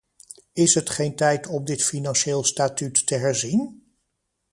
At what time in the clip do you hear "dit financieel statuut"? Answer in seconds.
1.65-3.07